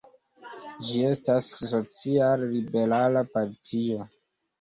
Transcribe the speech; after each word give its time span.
Ĝi 0.85 1.01
estas 1.09 1.49
social-liberala 1.73 3.23
partio. 3.37 4.09